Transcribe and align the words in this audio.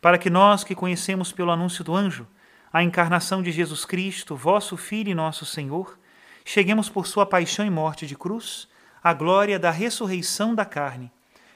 para 0.00 0.18
que 0.18 0.30
nós 0.30 0.64
que 0.64 0.74
conhecemos 0.74 1.32
pelo 1.32 1.50
anúncio 1.50 1.84
do 1.84 1.94
anjo 1.94 2.26
a 2.72 2.82
encarnação 2.82 3.42
de 3.42 3.50
Jesus 3.50 3.84
Cristo, 3.84 4.36
vosso 4.36 4.76
Filho 4.76 5.10
e 5.10 5.14
nosso 5.14 5.44
Senhor, 5.44 5.98
cheguemos 6.44 6.88
por 6.88 7.06
sua 7.06 7.26
paixão 7.26 7.66
e 7.66 7.70
morte 7.70 8.06
de 8.06 8.16
cruz 8.16 8.68
à 9.02 9.12
glória 9.12 9.58
da 9.58 9.70
ressurreição 9.70 10.54
da 10.54 10.64
carne, 10.64 11.10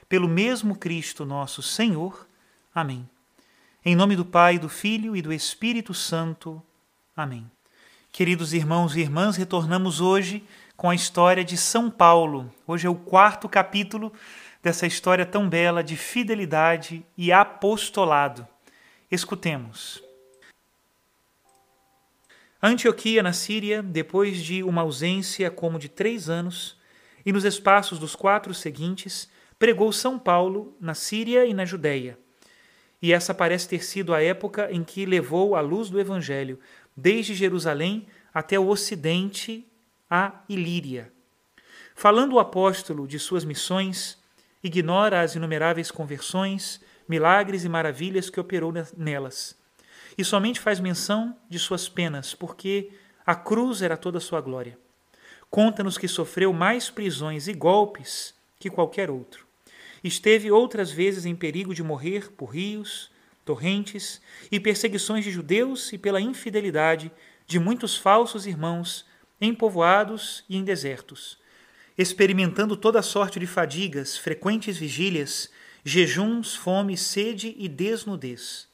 pelo 0.09 0.27
mesmo 0.27 0.75
Cristo 0.75 1.25
nosso 1.25 1.61
Senhor. 1.61 2.27
Amém. 2.73 3.09
Em 3.83 3.95
nome 3.95 4.15
do 4.15 4.25
Pai, 4.25 4.59
do 4.59 4.67
Filho 4.67 5.15
e 5.15 5.21
do 5.21 5.31
Espírito 5.31 5.93
Santo. 5.93 6.61
Amém. 7.15 7.49
Queridos 8.11 8.53
irmãos 8.53 8.95
e 8.95 8.99
irmãs, 8.99 9.35
retornamos 9.35 10.01
hoje 10.01 10.43
com 10.75 10.89
a 10.89 10.95
história 10.95 11.43
de 11.43 11.55
São 11.55 11.89
Paulo. 11.89 12.53
Hoje 12.67 12.85
é 12.85 12.89
o 12.89 12.95
quarto 12.95 13.47
capítulo 13.47 14.11
dessa 14.61 14.85
história 14.85 15.25
tão 15.25 15.47
bela 15.47 15.83
de 15.83 15.95
fidelidade 15.95 17.05
e 17.17 17.31
apostolado. 17.31 18.47
Escutemos. 19.09 20.03
Antioquia, 22.61 23.21
na 23.21 23.31
Síria, 23.31 23.81
depois 23.81 24.41
de 24.41 24.63
uma 24.63 24.81
ausência 24.81 25.51
como 25.51 25.79
de 25.79 25.87
três 25.87 26.29
anos, 26.29 26.77
e 27.25 27.31
nos 27.31 27.45
espaços 27.45 27.97
dos 27.97 28.15
quatro 28.15 28.53
seguintes, 28.53 29.29
pregou 29.57 29.91
São 29.91 30.19
Paulo 30.19 30.75
na 30.79 30.93
Síria 30.93 31.45
e 31.45 31.53
na 31.53 31.63
Judéia. 31.63 32.17
E 33.01 33.13
essa 33.13 33.33
parece 33.33 33.69
ter 33.69 33.83
sido 33.83 34.13
a 34.13 34.21
época 34.21 34.71
em 34.71 34.83
que 34.83 35.05
levou 35.05 35.55
a 35.55 35.61
luz 35.61 35.89
do 35.89 35.99
Evangelho, 35.99 36.59
desde 36.95 37.33
Jerusalém 37.33 38.07
até 38.33 38.59
o 38.59 38.67
ocidente, 38.67 39.65
a 40.09 40.43
Ilíria. 40.47 41.11
Falando 41.95 42.33
o 42.33 42.39
apóstolo 42.39 43.07
de 43.07 43.17
suas 43.17 43.45
missões, 43.45 44.17
ignora 44.63 45.21
as 45.21 45.35
inumeráveis 45.35 45.91
conversões, 45.91 46.81
milagres 47.07 47.63
e 47.63 47.69
maravilhas 47.69 48.29
que 48.29 48.39
operou 48.39 48.73
nelas, 48.97 49.55
e 50.17 50.23
somente 50.23 50.59
faz 50.59 50.79
menção 50.79 51.37
de 51.49 51.59
suas 51.59 51.87
penas, 51.87 52.33
porque 52.33 52.91
a 53.25 53.35
cruz 53.35 53.81
era 53.81 53.97
toda 53.97 54.19
sua 54.19 54.41
glória. 54.41 54.77
Conta-nos 55.49 55.97
que 55.97 56.07
sofreu 56.07 56.51
mais 56.51 56.89
prisões 56.89 57.47
e 57.47 57.53
golpes 57.53 58.33
que 58.59 58.69
qualquer 58.69 59.09
outro. 59.09 59.45
Esteve 60.03 60.51
outras 60.51 60.91
vezes 60.91 61.25
em 61.25 61.35
perigo 61.35 61.73
de 61.73 61.81
morrer 61.81 62.31
por 62.31 62.47
rios, 62.47 63.09
torrentes 63.43 64.21
e 64.51 64.59
perseguições 64.59 65.23
de 65.23 65.31
judeus 65.31 65.93
e 65.93 65.97
pela 65.97 66.21
infidelidade 66.21 67.11
de 67.47 67.59
muitos 67.59 67.95
falsos 67.95 68.45
irmãos 68.45 69.05
em 69.39 69.53
povoados 69.53 70.43
e 70.49 70.57
em 70.57 70.63
desertos 70.63 71.37
experimentando 71.97 72.75
toda 72.75 73.01
sorte 73.01 73.39
de 73.39 73.47
fadigas, 73.47 74.17
frequentes 74.17 74.77
vigílias, 74.77 75.49
jejuns, 75.83 76.55
fome, 76.55 76.97
sede 76.97 77.55
e 77.57 77.67
desnudez. 77.67 78.67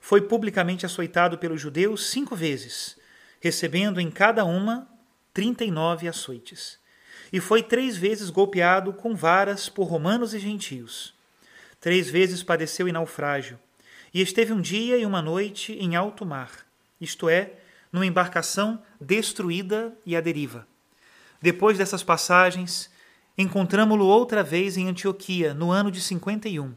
Foi 0.00 0.22
publicamente 0.22 0.84
açoitado 0.86 1.38
pelos 1.38 1.60
judeus 1.60 2.06
cinco 2.08 2.34
vezes, 2.34 2.96
recebendo 3.40 4.00
em 4.00 4.10
cada 4.10 4.44
uma 4.44 4.88
trinta 5.32 5.64
e 5.64 5.70
nove 5.70 6.08
açoites. 6.08 6.78
E 7.32 7.40
foi 7.40 7.62
três 7.62 7.96
vezes 7.96 8.30
golpeado 8.30 8.92
com 8.92 9.14
varas 9.14 9.68
por 9.68 9.84
romanos 9.84 10.32
e 10.32 10.38
gentios. 10.38 11.14
Três 11.80 12.08
vezes 12.08 12.42
padeceu 12.42 12.88
em 12.88 12.92
naufrágio, 12.92 13.58
e 14.14 14.22
esteve 14.22 14.52
um 14.52 14.60
dia 14.60 14.96
e 14.96 15.04
uma 15.04 15.20
noite 15.20 15.74
em 15.74 15.94
alto 15.94 16.24
mar, 16.24 16.66
isto 17.00 17.28
é, 17.28 17.52
numa 17.96 18.04
embarcação 18.04 18.78
destruída 19.00 19.96
e 20.04 20.14
à 20.14 20.20
deriva. 20.20 20.68
Depois 21.40 21.78
dessas 21.78 22.02
passagens, 22.02 22.90
encontramo-lo 23.38 24.04
outra 24.04 24.42
vez 24.42 24.76
em 24.76 24.86
Antioquia, 24.86 25.54
no 25.54 25.70
ano 25.70 25.90
de 25.90 26.02
51, 26.02 26.74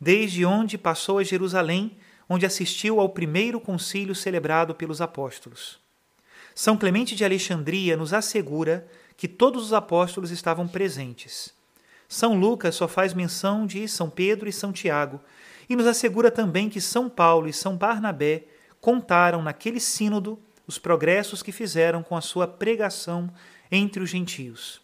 desde 0.00 0.44
onde 0.44 0.76
passou 0.76 1.18
a 1.18 1.22
Jerusalém, 1.22 1.96
onde 2.28 2.44
assistiu 2.44 2.98
ao 2.98 3.10
primeiro 3.10 3.60
concílio 3.60 4.12
celebrado 4.12 4.74
pelos 4.74 5.00
apóstolos. 5.00 5.78
São 6.52 6.76
Clemente 6.76 7.14
de 7.14 7.24
Alexandria 7.24 7.96
nos 7.96 8.12
assegura 8.12 8.88
que 9.16 9.28
todos 9.28 9.66
os 9.66 9.72
apóstolos 9.72 10.32
estavam 10.32 10.66
presentes. 10.66 11.54
São 12.08 12.36
Lucas 12.36 12.74
só 12.74 12.88
faz 12.88 13.14
menção 13.14 13.68
de 13.68 13.86
São 13.86 14.10
Pedro 14.10 14.48
e 14.48 14.52
São 14.52 14.72
Tiago 14.72 15.20
e 15.68 15.76
nos 15.76 15.86
assegura 15.86 16.28
também 16.28 16.68
que 16.68 16.80
São 16.80 17.08
Paulo 17.08 17.46
e 17.46 17.52
São 17.52 17.76
Barnabé 17.76 18.48
contaram 18.84 19.40
naquele 19.40 19.80
sínodo 19.80 20.38
os 20.66 20.78
progressos 20.78 21.42
que 21.42 21.50
fizeram 21.50 22.02
com 22.02 22.14
a 22.14 22.20
sua 22.20 22.46
pregação 22.46 23.32
entre 23.72 24.02
os 24.02 24.10
gentios. 24.10 24.78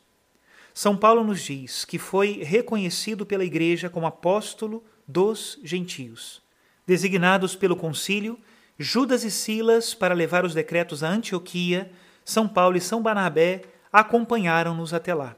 São 0.72 0.97
Paulo 0.97 1.22
nos 1.22 1.43
diz 1.43 1.84
que 1.84 1.99
foi 1.99 2.43
reconhecido 2.43 3.27
pela 3.27 3.44
Igreja 3.44 3.91
como 3.91 4.06
apóstolo 4.06 4.83
dos 5.06 5.59
gentios. 5.62 6.41
Designados 6.87 7.55
pelo 7.55 7.77
concílio, 7.77 8.41
Judas 8.78 9.22
e 9.22 9.31
Silas 9.31 9.93
para 9.93 10.15
levar 10.15 10.47
os 10.47 10.55
decretos 10.55 11.05
a 11.05 11.10
Antioquia, 11.10 11.93
São 12.25 12.49
Paulo 12.49 12.78
e 12.78 12.81
São 12.81 13.03
Barnabé 13.03 13.65
acompanharam-nos 13.93 14.94
até 14.94 15.12
lá. 15.12 15.37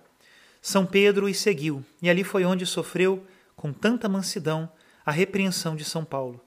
São 0.61 0.87
Pedro 0.87 1.29
os 1.29 1.37
seguiu, 1.37 1.85
e 2.01 2.09
ali 2.09 2.23
foi 2.23 2.45
onde 2.45 2.65
sofreu, 2.65 3.27
com 3.57 3.73
tanta 3.73 4.09
mansidão, 4.09 4.71
a 5.05 5.11
repreensão 5.11 5.75
de 5.75 5.85
São 5.85 6.05
Paulo. 6.05 6.41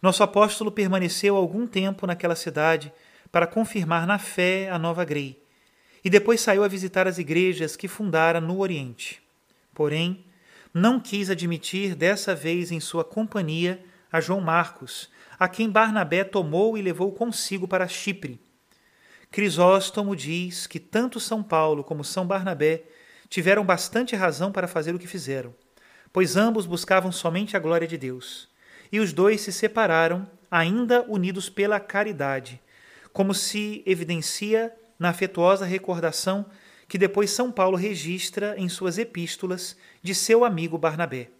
Nosso 0.00 0.22
apóstolo 0.22 0.70
permaneceu 0.70 1.36
algum 1.36 1.66
tempo 1.66 2.06
naquela 2.06 2.36
cidade 2.36 2.92
para 3.30 3.46
confirmar 3.46 4.06
na 4.06 4.18
fé 4.18 4.68
a 4.70 4.78
nova 4.78 5.04
grei 5.04 5.42
e 6.04 6.10
depois 6.10 6.40
saiu 6.40 6.64
a 6.64 6.68
visitar 6.68 7.06
as 7.06 7.18
igrejas 7.18 7.76
que 7.76 7.86
fundara 7.86 8.40
no 8.40 8.58
Oriente. 8.58 9.22
Porém, 9.72 10.24
não 10.74 10.98
quis 10.98 11.30
admitir 11.30 11.94
dessa 11.94 12.34
vez 12.34 12.72
em 12.72 12.80
sua 12.80 13.04
companhia 13.04 13.82
a 14.10 14.20
João 14.20 14.40
Marcos, 14.40 15.08
a 15.38 15.48
quem 15.48 15.70
Barnabé 15.70 16.24
tomou 16.24 16.76
e 16.76 16.82
levou 16.82 17.12
consigo 17.12 17.68
para 17.68 17.88
Chipre. 17.88 18.40
Crisóstomo 19.30 20.14
diz 20.14 20.66
que 20.66 20.78
tanto 20.78 21.18
São 21.18 21.42
Paulo 21.42 21.82
como 21.82 22.04
São 22.04 22.26
Barnabé 22.26 22.82
tiveram 23.28 23.64
bastante 23.64 24.14
razão 24.14 24.52
para 24.52 24.68
fazer 24.68 24.94
o 24.94 24.98
que 24.98 25.06
fizeram, 25.06 25.54
pois 26.12 26.36
ambos 26.36 26.66
buscavam 26.66 27.10
somente 27.10 27.56
a 27.56 27.60
glória 27.60 27.88
de 27.88 27.96
Deus. 27.96 28.51
E 28.92 29.00
os 29.00 29.12
dois 29.12 29.40
se 29.40 29.50
separaram, 29.50 30.28
ainda 30.50 31.02
unidos 31.08 31.48
pela 31.48 31.80
caridade, 31.80 32.60
como 33.12 33.34
se 33.34 33.82
evidencia 33.86 34.72
na 34.98 35.08
afetuosa 35.08 35.64
recordação 35.64 36.46
que 36.86 36.98
depois 36.98 37.30
São 37.30 37.50
Paulo 37.50 37.74
registra 37.74 38.54
em 38.58 38.68
suas 38.68 38.98
epístolas 38.98 39.74
de 40.02 40.14
seu 40.14 40.44
amigo 40.44 40.76
Barnabé. 40.76 41.30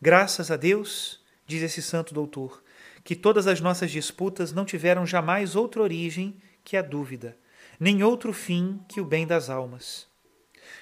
Graças 0.00 0.48
a 0.48 0.56
Deus, 0.56 1.20
diz 1.44 1.60
esse 1.60 1.82
santo 1.82 2.14
doutor, 2.14 2.62
que 3.02 3.16
todas 3.16 3.48
as 3.48 3.60
nossas 3.60 3.90
disputas 3.90 4.52
não 4.52 4.64
tiveram 4.64 5.04
jamais 5.04 5.56
outra 5.56 5.82
origem 5.82 6.36
que 6.62 6.76
a 6.76 6.82
dúvida, 6.82 7.36
nem 7.80 8.04
outro 8.04 8.32
fim 8.32 8.80
que 8.88 9.00
o 9.00 9.04
bem 9.04 9.26
das 9.26 9.50
almas. 9.50 10.06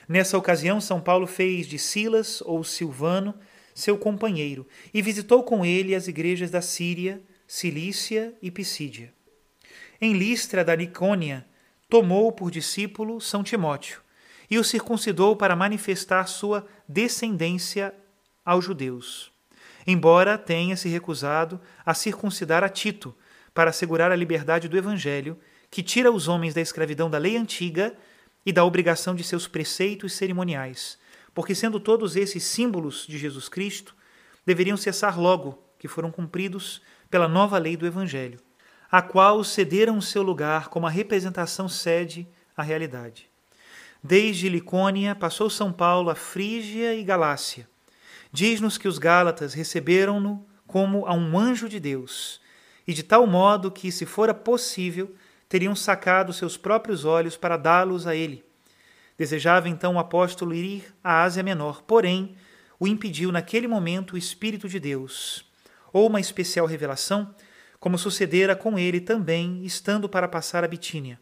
Nessa 0.07 0.37
ocasião, 0.37 0.81
São 0.83 1.01
Paulo 1.01 1.27
fez 1.27 1.67
de 1.67 1.79
Silas 1.79 2.43
ou 2.43 2.63
Silvano 2.63 3.35
seu 3.75 3.99
companheiro 3.99 4.67
e 4.93 5.03
visitou 5.03 5.43
com 5.43 5.65
ele 5.65 5.95
as 5.95 6.09
igrejas 6.09 6.51
da 6.51 6.63
Síria, 6.63 7.21
Cilícia 7.47 8.35
e 8.41 8.51
Pisídia. 8.51 9.13
Em 10.01 10.13
Listra 10.13 10.65
da 10.65 10.77
Nicônia, 10.77 11.47
tomou 11.89 12.31
por 12.33 12.51
discípulo 12.51 13.21
São 13.21 13.43
Timóteo 13.43 14.01
e 14.51 14.59
o 14.59 14.65
circuncidou 14.65 15.35
para 15.37 15.57
manifestar 15.57 16.27
sua 16.27 16.67
descendência 16.89 17.95
aos 18.45 18.65
judeus 18.65 19.35
embora 19.87 20.39
tenha 20.39 20.77
se 20.77 20.89
recusado 20.89 21.61
a 21.85 21.95
circuncidar 21.95 22.65
a 22.65 22.69
Tito 22.69 23.15
para 23.53 23.71
assegurar 23.71 24.11
a 24.11 24.17
liberdade 24.17 24.69
do 24.69 24.77
Evangelho, 24.77 25.39
que 25.71 25.83
tira 25.83 26.11
os 26.11 26.29
homens 26.29 26.55
da 26.55 26.61
escravidão 26.61 27.11
da 27.11 27.19
lei 27.19 27.37
antiga 27.37 27.95
e 28.45 28.53
da 28.53 28.65
obrigação 28.65 29.15
de 29.15 29.25
seus 29.25 29.47
preceitos 29.47 30.13
cerimoniais, 30.13 30.99
porque, 31.35 31.55
sendo 31.55 31.81
todos 31.81 32.17
esses 32.17 32.45
símbolos 32.45 33.07
de 33.07 33.19
Jesus 33.19 33.49
Cristo, 33.49 33.95
deveriam 34.47 34.77
cessar 34.77 35.19
logo 35.19 35.63
que 35.79 35.89
foram 35.89 36.11
cumpridos 36.11 36.81
pela 37.11 37.29
nova 37.29 37.59
lei 37.59 37.77
do 37.77 37.87
Evangelho, 37.87 38.41
a 38.91 39.03
qual 39.03 39.43
cederam 39.43 40.01
seu 40.01 40.23
lugar 40.23 40.69
como 40.69 40.87
a 40.87 40.91
representação 40.91 41.69
cede 41.69 42.27
à 42.57 42.63
realidade. 42.63 43.29
Desde 44.03 44.49
Licônia 44.49 45.15
passou 45.15 45.51
São 45.51 45.73
Paulo 45.73 46.11
a 46.11 46.15
Frígia 46.15 46.95
e 46.95 47.03
Galácia, 47.03 47.69
diz-nos 48.31 48.79
que 48.79 48.87
os 48.87 48.99
Gálatas 48.99 49.55
receberam-no 49.55 50.47
como 50.67 51.07
a 51.07 51.15
um 51.15 51.39
anjo 51.39 51.69
de 51.69 51.81
Deus, 51.81 52.41
e 52.87 52.93
de 52.93 53.03
tal 53.03 53.27
modo 53.27 53.71
que, 53.71 53.91
se 53.91 54.05
fora 54.05 54.35
possível, 54.35 55.15
teriam 55.49 55.75
sacado 55.75 56.33
seus 56.33 56.57
próprios 56.57 57.05
olhos 57.05 57.37
para 57.37 57.57
dá-los 57.57 58.07
a 58.07 58.15
ele. 58.15 58.45
Desejava 59.17 59.69
então 59.69 59.95
o 59.95 59.99
apóstolo 59.99 60.55
ir 60.55 60.95
à 61.03 61.23
Ásia 61.23 61.43
Menor, 61.43 61.83
porém, 61.83 62.37
o 62.79 62.87
impediu 62.87 63.31
naquele 63.31 63.69
momento 63.69 64.13
o 64.13 64.19
Espírito 64.19 64.69
de 64.69 64.81
Deus, 64.81 65.45
ou 65.93 66.09
uma 66.09 66.21
especial 66.21 66.67
revelação, 66.67 67.35
como 67.79 67.99
sucedera 67.99 68.57
com 68.57 68.79
ele 68.79 69.01
também, 69.01 69.65
estando 69.65 70.09
para 70.09 70.27
passar 70.27 70.65
a 70.65 70.69
Bitínia. 70.69 71.21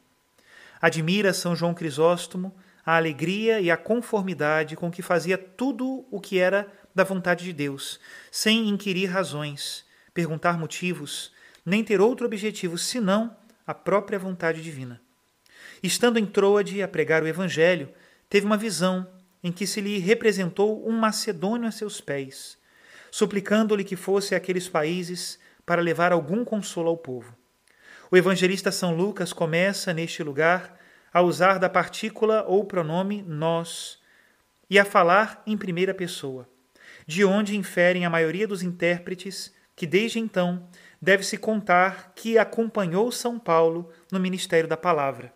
Admira 0.81 1.33
São 1.33 1.55
João 1.55 1.75
Crisóstomo 1.75 2.55
a 2.85 2.97
alegria 2.97 3.61
e 3.61 3.71
a 3.71 3.77
conformidade 3.77 4.77
com 4.77 4.91
que 4.91 5.03
fazia 5.03 5.39
tudo 5.39 6.05
o 6.11 6.21
que 6.21 6.39
era 6.39 6.67
da 6.95 7.05
vontade 7.05 7.45
de 7.45 7.53
Deus, 7.53 8.01
sem 8.31 8.69
inquirir 8.69 9.07
razões, 9.07 9.85
perguntar 10.13 10.59
motivos, 10.59 11.33
nem 11.65 11.85
ter 11.85 12.01
outro 12.01 12.27
objetivo 12.27 12.77
senão 12.77 13.37
a 13.67 13.73
própria 13.73 14.19
vontade 14.19 14.63
divina. 14.63 15.01
Estando 15.83 16.19
em 16.19 16.25
Troade 16.25 16.81
a 16.81 16.87
pregar 16.87 17.23
o 17.23 17.27
Evangelho, 17.27 17.89
teve 18.29 18.47
uma 18.47 18.57
visão 18.57 19.07
em 19.43 19.51
que 19.51 19.67
se 19.67 19.81
lhe 19.81 19.99
representou 19.99 20.89
um 20.89 20.93
macedônio 20.93 21.67
a 21.67 21.73
seus 21.73 22.01
pés, 22.01 22.57
suplicando-lhe 23.11 23.83
que 23.83 23.97
fosse 23.97 24.35
àqueles 24.35 24.69
países 24.69 25.39
para 25.67 25.83
levar 25.83 26.13
algum 26.13 26.45
consolo 26.45 26.89
ao 26.89 26.97
povo. 26.97 27.37
O 28.11 28.17
evangelista 28.17 28.71
São 28.71 28.95
Lucas 28.95 29.33
começa, 29.33 29.93
neste 29.93 30.23
lugar, 30.23 30.79
a 31.13 31.21
usar 31.23 31.59
da 31.59 31.69
partícula 31.69 32.45
ou 32.47 32.65
pronome 32.65 33.23
nós 33.23 33.99
e 34.71 34.79
a 34.79 34.85
falar 34.85 35.43
em 35.47 35.57
primeira 35.57 35.93
pessoa 35.93 36.49
de 37.07 37.25
onde 37.25 37.57
inferem 37.57 38.05
a 38.05 38.11
maioria 38.11 38.47
dos 38.47 38.63
intérpretes 38.63 39.53
que 39.75 39.87
desde 39.87 40.19
então 40.19 40.69
deve-se 41.01 41.37
contar 41.37 42.13
que 42.15 42.39
acompanhou 42.39 43.11
São 43.11 43.39
Paulo 43.39 43.91
no 44.11 44.21
ministério 44.21 44.69
da 44.69 44.77
palavra. 44.77 45.33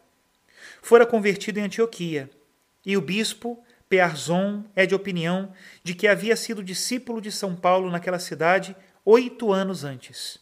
Fora 0.86 1.04
convertido 1.04 1.58
em 1.58 1.64
Antioquia, 1.64 2.30
e 2.84 2.96
o 2.96 3.00
bispo 3.00 3.60
Pearzon 3.88 4.62
é 4.72 4.86
de 4.86 4.94
opinião 4.94 5.52
de 5.82 5.96
que 5.96 6.06
havia 6.06 6.36
sido 6.36 6.62
discípulo 6.62 7.20
de 7.20 7.32
São 7.32 7.56
Paulo 7.56 7.90
naquela 7.90 8.20
cidade 8.20 8.76
oito 9.04 9.52
anos 9.52 9.82
antes. 9.82 10.38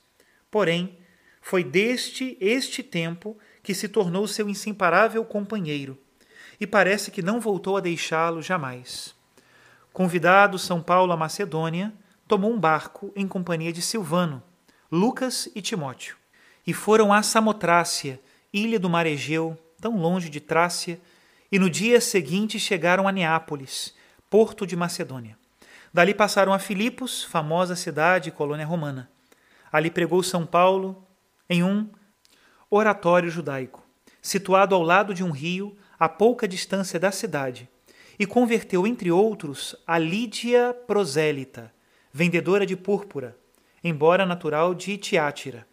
Porém, 0.51 0.99
foi 1.41 1.65
deste 1.65 2.37
este 2.43 2.83
tempo 2.83 3.39
que 3.63 3.73
se 3.73 3.89
tornou 3.89 4.29
seu 4.29 4.47
inseparável 4.47 5.25
companheiro, 5.25 5.99
e 6.61 6.67
parece 6.67 7.11
que 7.11 7.23
não 7.23 7.41
voltou 7.41 7.79
a 7.79 7.81
deixá-lo 7.81 8.43
jamais. 8.43 9.15
Convidado 9.95 10.59
São 10.59 10.83
Paulo 10.83 11.11
à 11.11 11.17
Macedônia, 11.17 11.91
tomou 12.29 12.53
um 12.53 12.61
barco 12.61 13.11
em 13.17 13.27
companhia 13.27 13.73
de 13.73 13.81
Silvano, 13.81 14.43
Lucas 14.93 15.49
e 15.55 15.63
Timóteo, 15.63 16.19
e 16.67 16.75
foram 16.75 17.15
a 17.15 17.23
Samotrácia, 17.23 18.21
ilha 18.53 18.79
do 18.79 18.91
mar 18.91 19.07
Egeu, 19.07 19.59
tão 19.85 19.99
longe 19.99 20.31
de 20.31 20.41
Trácia, 20.41 20.99
e 21.53 21.59
no 21.59 21.69
dia 21.69 22.01
seguinte 22.01 22.59
chegaram 22.59 23.07
a 23.07 23.13
Neápolis, 23.13 23.95
porto 24.31 24.67
de 24.67 24.75
Macedônia. 24.75 25.37
Dali 25.93 26.15
passaram 26.15 26.55
a 26.55 26.59
Filipos, 26.59 27.23
famosa 27.23 27.77
cidade 27.77 28.31
e 28.31 28.33
colônia 28.33 28.65
romana. 28.65 29.11
Ali 29.71 29.91
pregou 29.91 30.23
São 30.23 30.47
Paulo 30.47 31.07
em 31.51 31.63
um 31.63 31.91
oratório 32.71 33.29
judaico, 33.29 33.85
situado 34.23 34.75
ao 34.75 34.81
lado 34.81 35.13
de 35.13 35.23
um 35.23 35.31
rio, 35.31 35.77
a 35.99 36.09
pouca 36.09 36.49
distância 36.49 36.99
da 36.99 37.13
cidade, 37.13 37.69
e 38.19 38.25
converteu, 38.25 38.87
entre 38.87 39.11
outros, 39.11 39.77
a 39.87 39.99
Lídia 39.99 40.73
Prosélita, 40.87 41.71
vendedora 42.11 42.65
de 42.65 42.75
púrpura, 42.75 43.37
embora 43.83 44.25
natural 44.25 44.75
de 44.75 44.97
Tiátira. 44.97 45.67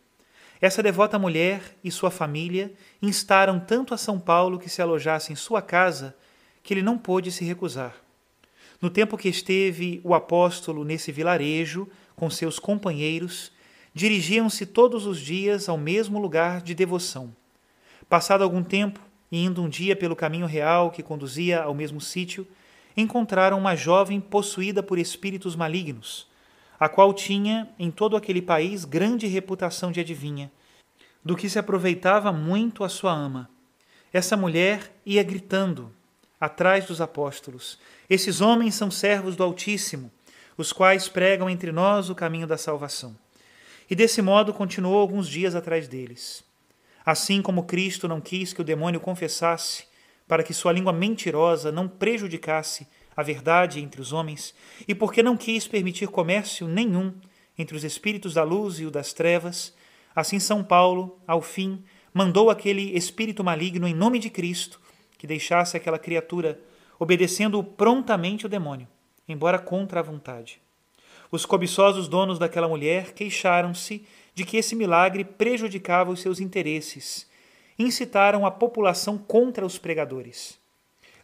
Essa 0.62 0.84
devota 0.84 1.18
mulher 1.18 1.76
e 1.84 1.90
sua 1.90 2.12
família 2.12 2.72
instaram 3.02 3.60
tanto 3.60 3.96
a 3.96 3.98
São 3.98 4.20
Paulo 4.20 4.60
que 4.60 4.70
se 4.70 4.80
alojasse 4.80 5.34
em 5.34 5.36
sua 5.36 5.60
casa 5.60 6.16
que 6.62 6.72
ele 6.72 6.84
não 6.84 7.00
pôde 7.00 7.32
se 7.32 7.44
recusar. 7.44 7.96
No 8.80 8.88
tempo 8.88 9.18
que 9.18 9.28
esteve 9.28 10.00
o 10.04 10.14
apóstolo 10.14 10.84
nesse 10.84 11.12
vilarejo 11.12 11.88
com 12.16 12.30
seus 12.30 12.60
companheiros, 12.60 13.52
dirigiam-se 13.92 14.68
todos 14.68 15.08
os 15.08 15.20
dias 15.20 15.68
ao 15.68 15.78
mesmo 15.78 16.20
lugar 16.20 16.62
de 16.62 16.76
devoção. 16.76 17.36
Passado 18.08 18.44
algum 18.44 18.64
tempo, 18.64 19.00
e 19.32 19.44
indo 19.44 19.64
um 19.64 19.70
dia 19.70 19.96
pelo 19.96 20.16
caminho 20.16 20.46
real 20.46 20.92
que 20.92 21.02
conduzia 21.02 21.64
ao 21.64 21.74
mesmo 21.74 22.00
sítio, 22.00 22.48
encontraram 22.96 23.58
uma 23.58 23.76
jovem 23.76 24.20
possuída 24.20 24.84
por 24.84 25.00
espíritos 25.00 25.56
malignos, 25.56 26.28
a 26.82 26.90
qual 26.90 27.14
tinha 27.14 27.70
em 27.78 27.92
todo 27.92 28.18
aquele 28.18 28.42
país 28.42 28.86
grande 28.86 29.28
reputação 29.28 29.92
de 29.92 30.00
adivinha, 30.00 30.52
do 31.24 31.36
que 31.36 31.48
se 31.48 31.60
aproveitava 31.60 32.32
muito 32.32 32.84
a 32.84 32.90
sua 32.90 33.14
ama. 33.14 33.48
Essa 34.12 34.36
mulher 34.36 34.92
ia 35.06 35.22
gritando 35.22 35.94
atrás 36.40 36.86
dos 36.86 37.00
apóstolos: 37.00 37.78
Esses 38.10 38.42
homens 38.42 38.74
são 38.74 38.90
servos 38.90 39.36
do 39.36 39.44
Altíssimo, 39.44 40.12
os 40.58 40.74
quais 40.74 41.08
pregam 41.08 41.48
entre 41.48 41.72
nós 41.72 42.10
o 42.10 42.16
caminho 42.16 42.48
da 42.48 42.58
salvação. 42.58 43.16
E 43.88 43.94
desse 43.94 44.20
modo 44.20 44.52
continuou 44.52 45.00
alguns 45.00 45.30
dias 45.30 45.54
atrás 45.54 45.88
deles. 45.88 46.44
Assim 47.06 47.44
como 47.44 47.66
Cristo 47.66 48.08
não 48.08 48.20
quis 48.20 48.54
que 48.54 48.62
o 48.62 48.66
demônio 48.66 49.00
confessasse, 49.00 49.84
para 50.28 50.42
que 50.42 50.52
sua 50.52 50.72
língua 50.72 50.92
mentirosa 50.92 51.72
não 51.72 51.88
prejudicasse 51.88 52.88
a 53.16 53.24
verdade 53.24 53.80
entre 53.80 54.02
os 54.02 54.14
homens, 54.14 54.54
e 54.88 54.96
porque 54.96 55.22
não 55.22 55.38
quis 55.38 55.68
permitir 55.68 56.08
comércio 56.08 56.68
nenhum 56.68 57.14
entre 57.58 57.76
os 57.76 57.84
espíritos 57.84 58.34
da 58.34 58.44
luz 58.44 58.80
e 58.80 58.86
o 58.86 58.92
das 58.92 59.14
trevas, 59.14 59.74
assim 60.16 60.40
São 60.40 60.64
Paulo, 60.64 61.20
ao 61.28 61.42
fim, 61.42 61.84
mandou 62.14 62.50
aquele 62.50 62.96
espírito 62.96 63.44
maligno 63.44 63.88
em 63.88 63.94
nome 63.94 64.20
de 64.20 64.30
Cristo 64.30 64.80
que 65.18 65.28
deixasse 65.28 65.78
aquela 65.78 66.00
criatura 66.00 66.60
obedecendo 67.00 67.64
prontamente 67.64 68.46
o 68.46 68.50
demônio, 68.50 68.88
embora 69.28 69.60
contra 69.60 70.00
a 70.00 70.04
vontade. 70.04 70.60
Os 71.32 71.46
cobiçosos 71.46 72.08
donos 72.08 72.38
daquela 72.38 72.68
mulher 72.68 73.14
queixaram-se 73.14 74.06
de 74.36 74.44
que 74.46 74.58
esse 74.58 74.76
milagre 74.76 75.24
prejudicava 75.24 76.12
os 76.12 76.20
seus 76.20 76.40
interesses. 76.40 77.30
Incitaram 77.80 78.46
a 78.46 78.52
população 78.52 79.18
contra 79.18 79.66
os 79.66 79.78
pregadores. 79.78 80.61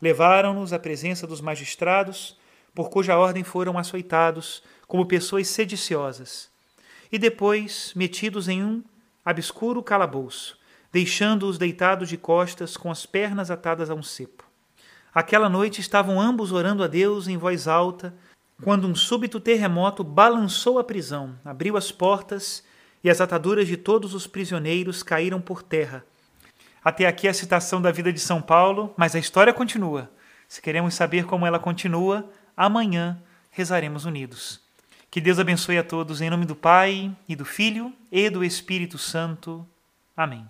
Levaram-nos 0.02 0.74
à 0.74 0.80
presença 0.80 1.26
dos 1.26 1.42
magistrados, 1.42 2.38
por 2.74 2.90
cuja 2.90 3.18
ordem 3.18 3.44
foram 3.44 3.78
açoitados 3.78 4.62
como 4.88 5.06
pessoas 5.06 5.48
sediciosas, 5.48 6.50
e 7.12 7.18
depois 7.18 7.94
metidos 7.96 8.48
em 8.48 8.64
um 8.64 8.84
obscuro 9.26 9.82
calabouço, 9.82 10.58
deixando-os 10.92 11.58
deitados 11.58 12.08
de 12.08 12.18
costas 12.18 12.78
com 12.78 12.90
as 12.90 13.06
pernas 13.06 13.52
atadas 13.52 13.90
a 13.90 13.94
um 13.94 14.04
cepo. 14.04 14.46
Aquela 15.14 15.50
noite 15.50 15.82
estavam 15.82 16.22
ambos 16.22 16.52
orando 16.52 16.84
a 16.84 16.88
Deus 16.88 17.28
em 17.28 17.38
voz 17.38 17.68
alta, 17.68 18.14
quando 18.62 18.88
um 18.88 18.96
súbito 18.96 19.40
terremoto 19.40 20.04
balançou 20.04 20.80
a 20.80 20.84
prisão, 20.84 21.36
abriu 21.44 21.76
as 21.76 21.92
portas 21.92 22.64
e 23.04 23.10
as 23.10 23.22
ataduras 23.22 23.68
de 23.68 23.78
todos 23.78 24.14
os 24.14 24.28
prisioneiros 24.28 25.04
caíram 25.04 25.42
por 25.42 25.62
terra. 25.62 26.06
Até 26.88 27.06
aqui 27.06 27.28
a 27.28 27.34
citação 27.34 27.82
da 27.82 27.92
vida 27.92 28.14
de 28.14 28.20
São 28.22 28.42
Paulo, 28.42 28.94
mas 28.96 29.14
a 29.14 29.20
história 29.20 29.52
continua. 29.52 30.10
Se 30.48 30.62
queremos 30.62 30.94
saber 30.94 31.26
como 31.26 31.46
ela 31.46 31.60
continua, 31.60 32.32
amanhã 32.56 33.22
rezaremos 33.52 34.06
unidos. 34.06 34.62
Que 35.12 35.20
Deus 35.20 35.38
abençoe 35.38 35.78
a 35.78 35.84
todos 35.84 36.22
em 36.22 36.30
nome 36.30 36.46
do 36.46 36.56
Pai 36.56 37.14
e 37.28 37.36
do 37.36 37.44
Filho 37.44 37.92
e 38.10 38.30
do 38.30 38.42
Espírito 38.42 38.98
Santo. 38.98 39.68
Amém. 40.16 40.48